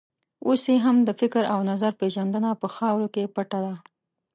[0.47, 3.75] اوس یې هم د فکر او نظر پېژندنه په خاورو کې پټه ده.